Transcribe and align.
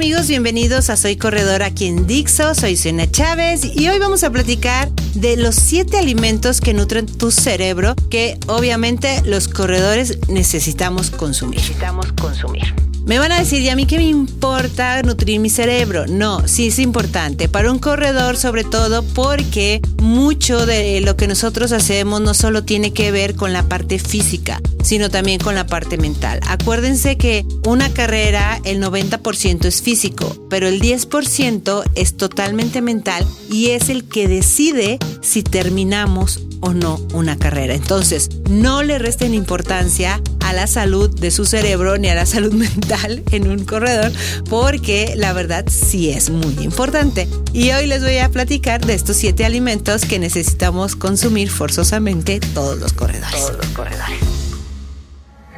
Amigos? 0.00 0.28
Bienvenidos 0.28 0.88
a 0.88 0.96
Soy 0.96 1.16
Corredora 1.16 1.66
aquí 1.66 1.84
en 1.84 2.06
Dixo, 2.06 2.54
soy 2.54 2.74
Sonia 2.74 3.10
Chávez 3.10 3.60
y 3.62 3.86
hoy 3.86 3.98
vamos 3.98 4.24
a 4.24 4.30
platicar 4.30 4.90
de 5.12 5.36
los 5.36 5.56
siete 5.56 5.98
alimentos 5.98 6.62
que 6.62 6.72
nutren 6.72 7.04
tu 7.04 7.30
cerebro 7.30 7.94
que 8.08 8.38
obviamente 8.46 9.20
los 9.26 9.46
corredores 9.46 10.18
necesitamos 10.26 11.10
consumir. 11.10 11.56
Necesitamos 11.56 12.12
consumir. 12.12 12.89
Me 13.04 13.18
van 13.18 13.32
a 13.32 13.38
decir, 13.38 13.62
¿y 13.62 13.68
a 13.68 13.76
mí 13.76 13.86
qué 13.86 13.96
me 13.96 14.04
importa 14.04 15.02
nutrir 15.02 15.40
mi 15.40 15.50
cerebro? 15.50 16.06
No, 16.06 16.46
sí 16.46 16.68
es 16.68 16.78
importante. 16.78 17.48
Para 17.48 17.72
un 17.72 17.78
corredor 17.78 18.36
sobre 18.36 18.62
todo 18.62 19.02
porque 19.02 19.80
mucho 20.00 20.66
de 20.66 21.00
lo 21.00 21.16
que 21.16 21.26
nosotros 21.26 21.72
hacemos 21.72 22.20
no 22.20 22.34
solo 22.34 22.62
tiene 22.62 22.92
que 22.92 23.10
ver 23.10 23.34
con 23.34 23.52
la 23.52 23.64
parte 23.64 23.98
física, 23.98 24.60
sino 24.82 25.10
también 25.10 25.40
con 25.40 25.54
la 25.54 25.66
parte 25.66 25.96
mental. 25.96 26.40
Acuérdense 26.46 27.16
que 27.16 27.44
una 27.66 27.90
carrera, 27.92 28.60
el 28.64 28.82
90% 28.82 29.64
es 29.64 29.82
físico, 29.82 30.46
pero 30.48 30.68
el 30.68 30.80
10% 30.80 31.82
es 31.94 32.16
totalmente 32.16 32.80
mental 32.80 33.26
y 33.50 33.70
es 33.70 33.88
el 33.88 34.04
que 34.04 34.28
decide 34.28 34.98
si 35.20 35.42
terminamos 35.42 36.40
o 36.60 36.74
no 36.74 37.00
una 37.14 37.38
carrera. 37.38 37.74
Entonces, 37.74 38.28
no 38.50 38.82
le 38.82 38.98
resten 38.98 39.34
importancia 39.34 40.20
la 40.52 40.66
salud 40.66 41.10
de 41.10 41.30
su 41.30 41.44
cerebro 41.44 41.98
ni 41.98 42.08
a 42.08 42.14
la 42.14 42.26
salud 42.26 42.52
mental 42.54 43.22
en 43.30 43.48
un 43.48 43.64
corredor, 43.64 44.12
porque 44.48 45.14
la 45.16 45.32
verdad 45.32 45.64
sí 45.68 46.10
es 46.10 46.30
muy 46.30 46.54
importante. 46.60 47.28
Y 47.52 47.70
hoy 47.72 47.86
les 47.86 48.02
voy 48.02 48.18
a 48.18 48.28
platicar 48.28 48.84
de 48.84 48.94
estos 48.94 49.16
siete 49.16 49.44
alimentos 49.44 50.04
que 50.04 50.18
necesitamos 50.18 50.96
consumir 50.96 51.50
forzosamente 51.50 52.40
todos 52.54 52.78
los 52.78 52.92
corredores. 52.92 53.40
Todos 53.40 53.56
los 53.56 53.66
corredores. 53.68 54.39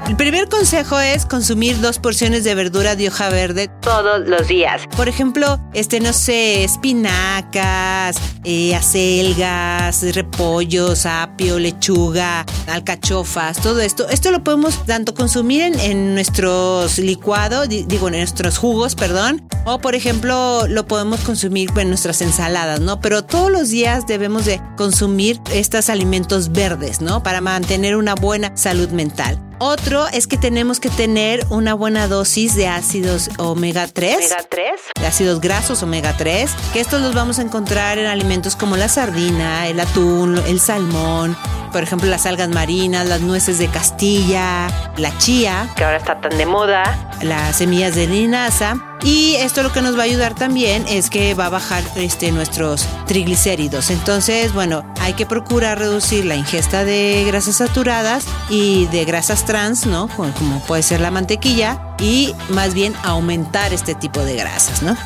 El 0.09 0.17
primer 0.17 0.49
consejo 0.49 0.99
es 0.99 1.25
consumir 1.25 1.81
dos 1.81 1.99
porciones 1.99 2.43
de 2.43 2.55
verdura 2.57 2.97
de 2.97 3.09
hoja 3.09 3.31
verde 3.31 3.71
todos 3.81 4.29
los 4.29 4.49
días. 4.49 4.83
Por 4.97 5.09
ejemplo, 5.09 5.61
este, 5.75 6.01
no 6.01 6.13
sé, 6.13 6.65
espinacas, 6.65 8.17
eh, 8.43 8.75
acelgas, 8.75 10.03
repollos, 10.15 11.07
apio, 11.07 11.59
lechuga, 11.59 12.45
alcachofas, 12.67 13.61
todo 13.61 13.81
esto. 13.81 14.09
Esto 14.09 14.33
lo 14.33 14.43
podemos 14.43 14.85
tanto 14.85 15.15
consumir 15.15 15.73
en, 15.81 16.15
nuestros 16.15 16.99
licuados, 16.99 17.69
digo, 17.69 18.09
en 18.09 18.15
nuestros 18.15 18.59
jugos, 18.59 18.97
perdón, 18.97 19.47
o 19.65 19.79
por 19.79 19.95
ejemplo, 19.95 20.67
lo 20.69 20.85
podemos 20.85 21.21
consumir 21.21 21.71
en 21.77 21.89
nuestras 21.89 22.21
ensaladas, 22.23 22.81
¿no? 22.81 23.01
Pero 23.01 23.23
todos 23.25 23.53
los 23.53 23.71
días 23.71 24.07
debemos 24.09 24.47
de 24.47 24.61
consumir 24.77 25.41
estos 25.53 25.89
alimentos 25.89 26.51
verdes, 26.51 27.01
¿no? 27.01 27.23
Para 27.23 27.41
mantener 27.41 27.97
una 27.97 28.17
buena 28.17 28.57
salud 28.57 28.89
mental. 28.91 29.39
Otro 29.65 30.09
es 30.09 30.27
que 30.27 30.37
tenemos 30.37 30.81
que 30.81 30.91
tener 30.91 31.47
una 31.49 31.73
buena 31.75 32.09
dosis 32.09 32.57
de 32.57 32.67
ácidos 32.67 33.31
omega 33.39 33.87
3. 33.87 34.17
Omega 34.17 34.45
3. 34.51 34.67
De 35.01 35.07
ácidos 35.07 35.41
grasos 35.41 35.85
omega 35.85 36.17
3, 36.17 36.51
que 36.73 36.81
estos 36.81 37.01
los 37.01 37.15
vamos 37.15 37.39
a 37.39 37.43
encontrar 37.43 37.97
en 38.01 38.07
alimentos 38.07 38.57
como 38.57 38.77
la 38.77 38.89
sardina, 38.89 39.69
el 39.69 39.79
atún, 39.79 40.37
el 40.49 40.59
salmón, 40.59 41.37
por 41.73 41.83
ejemplo, 41.83 42.09
las 42.09 42.27
algas 42.27 42.49
marinas, 42.49 43.09
las 43.09 43.21
nueces 43.21 43.59
de 43.59 43.69
Castilla, 43.69 44.69
la 44.97 45.17
chía, 45.19 45.69
que 45.77 45.85
ahora 45.85 45.97
está 45.97 46.21
tan 46.21 46.37
de 46.37 46.47
moda, 46.47 46.83
las 47.23 47.57
semillas 47.57 47.95
de 47.95 48.07
linaza. 48.07 48.77
Y 49.03 49.35
esto 49.37 49.65
lo 49.65 49.73
que 49.73 49.83
nos 49.83 49.97
va 49.97 50.03
a 50.03 50.05
ayudar 50.05 50.35
también 50.35 50.85
es 50.87 51.11
que 51.11 51.35
va 51.35 51.47
a 51.47 51.49
bajar 51.49 51.83
este, 51.97 52.31
nuestros 52.31 52.87
triglicéridos. 53.07 53.91
Entonces, 53.91 54.53
bueno, 54.53 54.85
hay 55.01 55.15
que 55.15 55.27
procurar 55.27 55.79
reducir 55.79 56.25
la 56.25 56.37
ingesta 56.37 56.85
de 56.85 57.25
grasas 57.27 57.57
saturadas 57.57 58.27
y 58.49 58.87
de 58.87 59.05
grasas 59.05 59.45
trans, 59.45 59.87
¿no? 59.87 60.07
Como 60.09 60.61
puede 60.67 60.85
ser 60.85 61.01
la 61.01 61.11
mantequilla, 61.11 61.97
y 61.99 62.35
más 62.51 62.75
bien 62.75 62.95
aumentar 63.03 63.73
este 63.73 63.95
tipo 63.95 64.21
de 64.21 64.37
grasas, 64.37 64.83
¿no? 64.83 64.97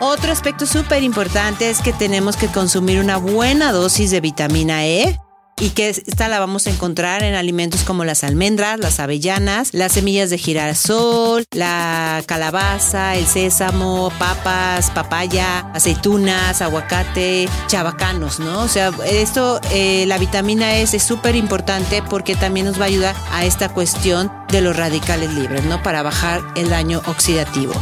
Otro 0.00 0.32
aspecto 0.32 0.66
súper 0.66 1.04
importante 1.04 1.70
es 1.70 1.80
que 1.80 1.92
tenemos 1.92 2.36
que 2.36 2.48
consumir 2.48 2.98
una 2.98 3.18
buena 3.18 3.70
dosis 3.70 4.10
de 4.10 4.20
vitamina 4.20 4.84
E 4.84 5.21
y 5.58 5.70
que 5.70 5.90
esta 5.90 6.28
la 6.28 6.40
vamos 6.40 6.66
a 6.66 6.70
encontrar 6.70 7.22
en 7.22 7.34
alimentos 7.34 7.82
como 7.84 8.04
las 8.04 8.24
almendras, 8.24 8.78
las 8.80 9.00
avellanas, 9.00 9.72
las 9.72 9.92
semillas 9.92 10.30
de 10.30 10.38
girasol, 10.38 11.44
la 11.52 12.22
calabaza, 12.26 13.14
el 13.16 13.26
sésamo, 13.26 14.12
papas, 14.18 14.90
papaya, 14.90 15.70
aceitunas, 15.72 16.60
aguacate, 16.62 17.48
chabacanos, 17.68 18.40
¿no? 18.40 18.60
O 18.60 18.68
sea, 18.68 18.90
esto, 19.06 19.60
eh, 19.70 20.04
la 20.06 20.18
vitamina 20.18 20.76
E 20.76 20.82
es 20.82 21.02
súper 21.02 21.36
importante 21.36 22.02
porque 22.02 22.34
también 22.34 22.66
nos 22.66 22.80
va 22.80 22.84
a 22.84 22.88
ayudar 22.88 23.16
a 23.30 23.44
esta 23.44 23.68
cuestión 23.68 24.32
de 24.48 24.60
los 24.60 24.76
radicales 24.76 25.32
libres, 25.32 25.64
¿no? 25.64 25.82
Para 25.82 26.02
bajar 26.02 26.42
el 26.56 26.70
daño 26.70 27.02
oxidativo. 27.06 27.72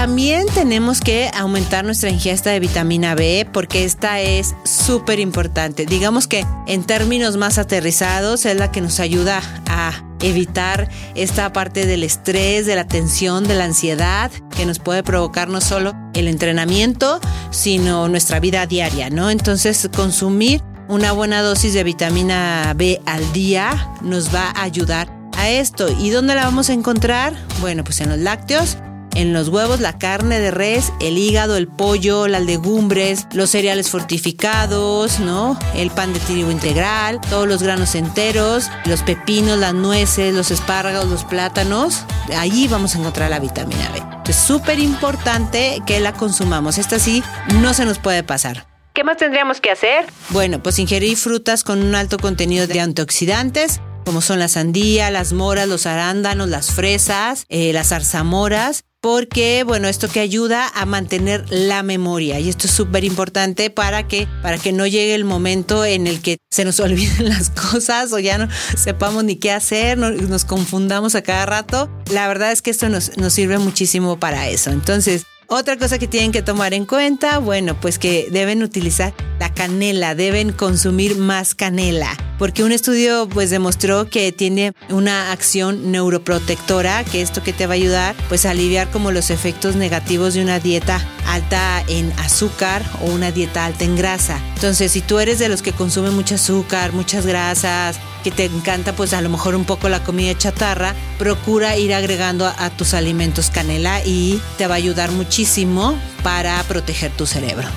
También 0.00 0.46
tenemos 0.54 1.02
que 1.02 1.30
aumentar 1.34 1.84
nuestra 1.84 2.08
ingesta 2.08 2.48
de 2.48 2.58
vitamina 2.58 3.14
B 3.14 3.46
porque 3.52 3.84
esta 3.84 4.18
es 4.18 4.54
súper 4.64 5.20
importante. 5.20 5.84
Digamos 5.84 6.26
que 6.26 6.46
en 6.66 6.84
términos 6.84 7.36
más 7.36 7.58
aterrizados 7.58 8.46
es 8.46 8.56
la 8.56 8.72
que 8.72 8.80
nos 8.80 8.98
ayuda 8.98 9.42
a 9.68 9.92
evitar 10.22 10.88
esta 11.14 11.52
parte 11.52 11.84
del 11.84 12.02
estrés, 12.02 12.64
de 12.64 12.76
la 12.76 12.86
tensión, 12.86 13.46
de 13.46 13.56
la 13.56 13.64
ansiedad 13.64 14.30
que 14.56 14.64
nos 14.64 14.78
puede 14.78 15.02
provocar 15.02 15.50
no 15.50 15.60
solo 15.60 15.92
el 16.14 16.28
entrenamiento, 16.28 17.20
sino 17.50 18.08
nuestra 18.08 18.40
vida 18.40 18.64
diaria, 18.64 19.10
¿no? 19.10 19.28
Entonces, 19.28 19.86
consumir 19.94 20.62
una 20.88 21.12
buena 21.12 21.42
dosis 21.42 21.74
de 21.74 21.84
vitamina 21.84 22.72
B 22.74 23.02
al 23.04 23.34
día 23.34 23.90
nos 24.00 24.34
va 24.34 24.50
a 24.56 24.62
ayudar 24.62 25.12
a 25.36 25.50
esto. 25.50 25.94
¿Y 26.00 26.08
dónde 26.08 26.34
la 26.34 26.44
vamos 26.44 26.70
a 26.70 26.72
encontrar? 26.72 27.34
Bueno, 27.60 27.84
pues 27.84 28.00
en 28.00 28.08
los 28.08 28.18
lácteos 28.18 28.78
en 29.20 29.32
los 29.32 29.48
huevos, 29.48 29.80
la 29.80 29.98
carne 29.98 30.40
de 30.40 30.50
res, 30.50 30.92
el 31.00 31.18
hígado, 31.18 31.56
el 31.56 31.68
pollo, 31.68 32.26
las 32.26 32.42
legumbres, 32.42 33.26
los 33.32 33.50
cereales 33.50 33.90
fortificados, 33.90 35.20
¿no? 35.20 35.58
El 35.74 35.90
pan 35.90 36.12
de 36.12 36.20
trigo 36.20 36.50
integral, 36.50 37.20
todos 37.28 37.46
los 37.46 37.62
granos 37.62 37.94
enteros, 37.94 38.70
los 38.86 39.02
pepinos, 39.02 39.58
las 39.58 39.74
nueces, 39.74 40.34
los 40.34 40.50
espárragos, 40.50 41.06
los 41.06 41.24
plátanos. 41.24 42.04
Allí 42.36 42.66
vamos 42.66 42.94
a 42.94 42.98
encontrar 42.98 43.30
la 43.30 43.40
vitamina 43.40 43.90
B. 43.92 44.02
Es 44.28 44.36
súper 44.36 44.78
importante 44.78 45.82
que 45.86 46.00
la 46.00 46.14
consumamos. 46.14 46.78
Esta 46.78 46.98
sí 46.98 47.22
no 47.60 47.74
se 47.74 47.84
nos 47.84 47.98
puede 47.98 48.22
pasar. 48.22 48.66
¿Qué 48.94 49.04
más 49.04 49.18
tendríamos 49.18 49.60
que 49.60 49.70
hacer? 49.70 50.06
Bueno, 50.30 50.62
pues 50.62 50.78
ingerir 50.78 51.16
frutas 51.16 51.62
con 51.62 51.82
un 51.82 51.94
alto 51.94 52.18
contenido 52.18 52.66
de 52.66 52.80
antioxidantes, 52.80 53.80
como 54.04 54.20
son 54.20 54.38
la 54.38 54.48
sandía, 54.48 55.10
las 55.10 55.32
moras, 55.32 55.68
los 55.68 55.86
arándanos, 55.86 56.48
las 56.48 56.72
fresas, 56.72 57.44
eh, 57.48 57.72
las 57.72 57.88
zarzamoras, 57.88 58.84
porque 59.00 59.64
bueno, 59.64 59.88
esto 59.88 60.08
que 60.08 60.20
ayuda 60.20 60.68
a 60.68 60.84
mantener 60.86 61.44
la 61.50 61.82
memoria 61.82 62.38
y 62.38 62.48
esto 62.48 62.66
es 62.66 62.72
súper 62.72 63.04
importante 63.04 63.70
para 63.70 64.06
que 64.06 64.28
para 64.42 64.58
que 64.58 64.72
no 64.72 64.86
llegue 64.86 65.14
el 65.14 65.24
momento 65.24 65.84
en 65.84 66.06
el 66.06 66.20
que 66.20 66.38
se 66.50 66.64
nos 66.64 66.80
olviden 66.80 67.28
las 67.28 67.50
cosas 67.50 68.12
o 68.12 68.18
ya 68.18 68.38
no 68.38 68.48
sepamos 68.76 69.24
ni 69.24 69.36
qué 69.36 69.52
hacer, 69.52 69.98
nos 69.98 70.44
confundamos 70.44 71.14
a 71.14 71.22
cada 71.22 71.46
rato. 71.46 71.90
La 72.10 72.28
verdad 72.28 72.52
es 72.52 72.62
que 72.62 72.70
esto 72.70 72.88
nos, 72.88 73.16
nos 73.16 73.32
sirve 73.32 73.58
muchísimo 73.58 74.18
para 74.18 74.48
eso. 74.48 74.70
Entonces, 74.70 75.24
otra 75.52 75.76
cosa 75.76 75.98
que 75.98 76.06
tienen 76.06 76.30
que 76.30 76.42
tomar 76.42 76.74
en 76.74 76.86
cuenta, 76.86 77.38
bueno, 77.38 77.78
pues 77.80 77.98
que 77.98 78.28
deben 78.30 78.62
utilizar 78.62 79.12
la 79.40 79.52
canela, 79.52 80.14
deben 80.14 80.52
consumir 80.52 81.16
más 81.16 81.56
canela, 81.56 82.16
porque 82.40 82.64
un 82.64 82.72
estudio 82.72 83.28
pues 83.28 83.50
demostró 83.50 84.08
que 84.08 84.32
tiene 84.32 84.72
una 84.88 85.30
acción 85.30 85.92
neuroprotectora, 85.92 87.04
que 87.04 87.20
esto 87.20 87.42
que 87.42 87.52
te 87.52 87.66
va 87.66 87.74
a 87.74 87.76
ayudar 87.76 88.14
pues 88.30 88.46
a 88.46 88.52
aliviar 88.52 88.90
como 88.90 89.12
los 89.12 89.28
efectos 89.28 89.76
negativos 89.76 90.32
de 90.32 90.40
una 90.40 90.58
dieta 90.58 91.06
alta 91.26 91.84
en 91.86 92.10
azúcar 92.12 92.82
o 93.02 93.10
una 93.10 93.30
dieta 93.30 93.66
alta 93.66 93.84
en 93.84 93.94
grasa. 93.94 94.40
Entonces, 94.54 94.90
si 94.90 95.02
tú 95.02 95.18
eres 95.18 95.38
de 95.38 95.50
los 95.50 95.60
que 95.60 95.72
consumen 95.72 96.14
mucho 96.14 96.36
azúcar, 96.36 96.94
muchas 96.94 97.26
grasas, 97.26 97.98
que 98.24 98.30
te 98.30 98.46
encanta 98.46 98.94
pues 98.94 99.12
a 99.12 99.20
lo 99.20 99.28
mejor 99.28 99.54
un 99.54 99.66
poco 99.66 99.90
la 99.90 100.02
comida 100.02 100.36
chatarra, 100.36 100.94
procura 101.18 101.76
ir 101.76 101.92
agregando 101.92 102.46
a, 102.46 102.70
tus 102.70 102.94
alimentos 102.94 103.50
canela 103.50 104.02
y 104.02 104.40
te 104.56 104.66
va 104.66 104.76
a 104.76 104.78
ayudar 104.78 105.10
muchísimo 105.10 105.94
para 106.22 106.62
proteger 106.62 107.12
tu 107.12 107.26
cerebro. 107.26 107.68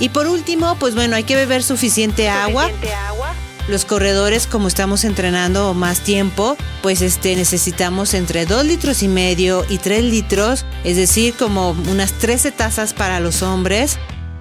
Y 0.00 0.08
por 0.08 0.26
último, 0.26 0.76
pues 0.80 0.96
bueno, 0.96 1.14
hay 1.14 1.22
que 1.22 1.36
beber 1.36 1.62
suficiente, 1.62 2.28
agua. 2.28 2.68
Los 3.68 3.84
corredores, 3.84 4.46
como 4.46 4.66
estamos 4.66 5.04
entrenando 5.04 5.74
más 5.74 6.00
tiempo, 6.00 6.56
pues 6.82 7.02
este, 7.02 7.36
necesitamos 7.36 8.14
entre 8.14 8.46
2 8.46 8.64
litros 8.64 9.02
y 9.02 9.08
medio 9.08 9.64
y 9.68 9.76
3 9.76 10.04
litros, 10.04 10.64
es 10.84 10.96
decir, 10.96 11.34
como 11.34 11.72
unas 11.72 12.12
13 12.12 12.50
tazas 12.50 12.94
para 12.94 13.20
los 13.20 13.42
hombres 13.42 13.98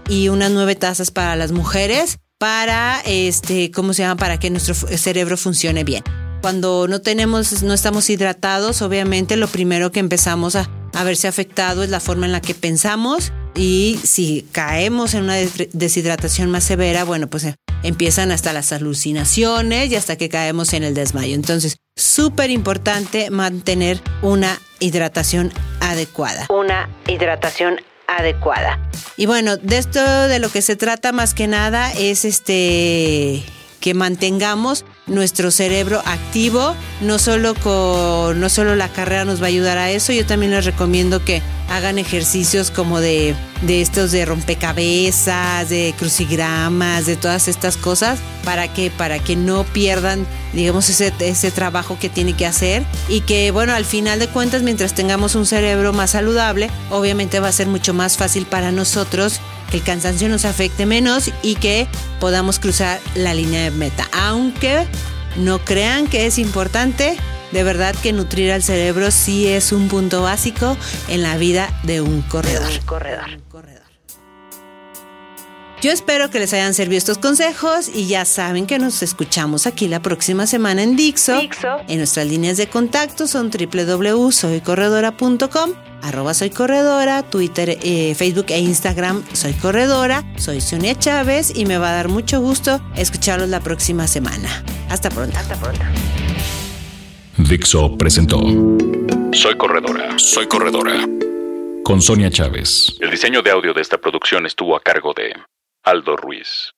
y 0.07 0.29
unas 0.29 0.51
9 0.51 0.75
tazas 0.75 1.12
para 1.12 1.35
las 1.35 1.51
mujeres 1.51 2.19
para, 2.38 3.01
este, 3.06 3.69
¿cómo 3.71 3.94
se 3.94 4.03
llama? 4.03 4.15
Para 4.15 4.39
que 4.39 4.50
nuestro 4.50 4.75
cerebro 4.75 5.35
funcione 5.35 5.83
bien. 5.83 6.03
Cuando 6.41 6.88
no 6.88 7.01
tenemos, 7.01 7.63
no 7.63 7.73
estamos 7.73 8.09
hidratados, 8.09 8.81
obviamente 8.81 9.35
lo 9.35 9.47
primero 9.47 9.91
que 9.91 10.00
empezamos 10.00 10.56
a, 10.56 10.69
a 10.94 11.03
verse 11.03 11.27
afectado 11.27 11.83
es 11.83 11.89
la 11.89 12.00
forma 12.00 12.27
en 12.27 12.31
la 12.31 12.41
que 12.41 12.53
pensamos 12.53 13.33
y 13.56 14.00
si 14.03 14.47
caemos 14.53 15.15
en 15.15 15.23
una 15.23 15.35
deshidratación 15.73 16.50
más 16.51 16.63
severa, 16.63 17.03
bueno, 17.03 17.27
pues 17.27 17.44
eh, 17.44 17.56
empiezan 17.83 18.31
hasta 18.31 18.53
las 18.53 18.71
alucinaciones 18.71 19.91
y 19.91 19.95
hasta 19.95 20.15
que 20.15 20.29
caemos 20.29 20.74
en 20.74 20.83
el 20.83 20.94
desmayo. 20.94 21.35
Entonces, 21.35 21.77
súper 21.95 22.50
importante 22.50 23.29
mantener 23.29 24.01
una 24.21 24.59
hidratación 24.79 25.51
adecuada. 25.79 26.47
Una 26.50 26.89
hidratación 27.07 27.81
adecuada. 28.07 28.79
Y 29.18 29.25
bueno, 29.25 29.57
de 29.57 29.77
esto 29.77 30.27
de 30.27 30.39
lo 30.39 30.50
que 30.50 30.62
se 30.62 30.75
trata 30.75 31.12
más 31.12 31.33
que 31.33 31.47
nada 31.47 31.91
es 31.94 32.25
este 32.25 33.44
que 33.80 33.94
mantengamos 33.94 34.85
nuestro 35.07 35.51
cerebro 35.51 36.01
activo. 36.06 36.75
No 37.01 37.19
solo 37.19 37.56
con, 37.56 38.39
no 38.39 38.50
solo 38.50 38.75
la 38.75 38.89
carrera 38.89 39.25
nos 39.25 39.42
va 39.42 39.45
a 39.45 39.50
ayudar 39.50 39.77
a 39.77 39.92
eso, 39.92 40.13
yo 40.13 40.25
también 40.25 40.51
les 40.51 40.65
recomiendo 40.65 41.24
que 41.24 41.42
hagan 41.69 41.98
ejercicios 41.98 42.71
como 42.71 43.01
de, 43.01 43.36
de 43.62 43.81
estos 43.81 44.12
de 44.12 44.25
rompecabezas, 44.25 45.69
de 45.69 45.94
crucigramas, 45.98 47.06
de 47.06 47.18
todas 47.18 47.48
estas 47.48 47.75
cosas, 47.75 48.19
para 48.45 48.74
que, 48.74 48.89
para 48.89 49.19
que 49.19 49.36
no 49.36 49.63
pierdan, 49.65 50.25
digamos, 50.54 50.89
ese, 50.89 51.13
ese 51.19 51.51
trabajo 51.51 51.98
que 52.00 52.09
tiene 52.09 52.33
que 52.33 52.45
hacer 52.45 52.86
y 53.09 53.21
que, 53.21 53.51
bueno, 53.51 53.74
al 53.74 53.86
final 53.86 54.19
de 54.19 54.27
cuentas, 54.27 54.63
mientras 54.63 54.94
tengamos 54.94 55.36
un 55.36 55.45
cerebro 55.45 55.92
más 55.92 56.12
saludable, 56.12 56.69
obviamente 56.89 57.39
va 57.39 57.50
a 57.50 57.54
ser 57.54 57.68
mucho 57.68 57.94
más 57.94 58.18
fácil 58.18 58.45
para 58.45 58.71
nosotros 58.71 59.42
que 59.69 59.77
el 59.77 59.83
cansancio 59.83 60.29
nos 60.29 60.45
afecte 60.45 60.85
menos 60.85 61.31
y 61.41 61.55
que 61.55 61.87
podamos 62.19 62.59
cruzar 62.59 62.99
la 63.15 63.33
línea 63.33 63.63
de 63.63 63.71
meta. 63.71 64.07
Aunque 64.11 64.87
no 65.37 65.59
crean 65.59 66.07
que 66.07 66.25
es 66.25 66.37
importante, 66.37 67.17
de 67.51 67.63
verdad 67.63 67.95
que 67.95 68.13
nutrir 68.13 68.51
al 68.51 68.63
cerebro 68.63 69.11
sí 69.11 69.47
es 69.47 69.71
un 69.71 69.87
punto 69.87 70.21
básico 70.21 70.77
en 71.07 71.23
la 71.23 71.37
vida 71.37 71.69
de 71.83 72.01
un 72.01 72.21
corredor. 72.23 72.71
Yo 75.79 75.91
espero 75.91 76.31
que 76.31 76.39
les 76.39 76.53
hayan 76.53 76.74
servido 76.74 76.97
estos 76.97 77.19
consejos 77.19 77.91
y 77.94 78.07
ya 78.07 78.25
saben 78.25 78.65
que 78.65 78.79
nos 78.79 79.03
escuchamos 79.03 79.68
aquí 79.68 79.88
la 79.88 80.01
próxima 80.01 80.47
semana 80.47 80.81
en 80.81 80.95
Dixo. 80.95 81.39
En 81.88 82.00
nuestras 82.00 82.25
líneas 82.25 82.57
de 82.57 82.68
contacto 82.68 83.27
son 83.27 83.51
www.soycorredora.com, 83.51 85.74
arroba 86.01 86.33
soy 86.33 86.50
corredora, 86.50 87.21
Twitter, 87.21 87.77
eh, 87.83 88.15
Facebook 88.15 88.47
e 88.50 88.57
Instagram 88.59 89.24
soy 89.33 89.53
corredora. 89.53 90.24
Soy 90.38 90.62
Sonia 90.62 90.97
Chávez 90.97 91.56
y 91.56 91.68
me 91.68 91.77
va 91.77 91.91
a 91.91 91.94
dar 91.94 92.09
mucho 92.09 92.41
gusto 92.41 92.81
escucharlos 92.95 93.50
la 93.50 93.59
próxima 93.59 94.07
semana. 94.07 94.63
Hasta 94.89 95.12
pronto. 95.12 95.38
Hasta 95.38 95.56
pronto. 95.57 95.81
Dixo 97.38 97.95
presentó 98.00 98.41
Soy 99.31 99.56
corredora, 99.56 100.18
soy 100.18 100.47
corredora. 100.47 101.06
Con 101.83 102.01
Sonia 102.01 102.31
Chávez. 102.31 102.95
El 103.00 103.12
diseño 103.12 103.44
de 103.44 103.51
audio 103.51 103.75
de 103.75 103.81
esta 103.81 104.00
producción 104.00 104.47
estuvo 104.47 104.75
a 104.75 104.81
cargo 104.81 105.13
de 105.13 105.35
Aldo 105.87 106.17
Ruiz. 106.17 106.76